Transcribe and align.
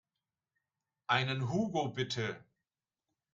Einen 1.05 1.49
Hugo 1.53 1.89
bitte. 1.93 2.43